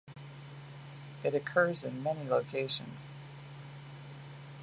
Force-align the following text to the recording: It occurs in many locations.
It 1.23 1.35
occurs 1.35 1.83
in 1.83 2.01
many 2.01 2.27
locations. 2.27 3.11